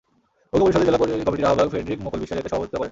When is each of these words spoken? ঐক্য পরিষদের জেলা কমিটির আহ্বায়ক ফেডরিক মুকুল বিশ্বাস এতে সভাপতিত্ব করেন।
ঐক্য 0.53 0.61
পরিষদের 0.65 0.87
জেলা 0.87 0.99
কমিটির 1.27 1.49
আহ্বায়ক 1.49 1.69
ফেডরিক 1.73 1.99
মুকুল 2.05 2.19
বিশ্বাস 2.21 2.37
এতে 2.39 2.49
সভাপতিত্ব 2.51 2.73
করেন। 2.73 2.79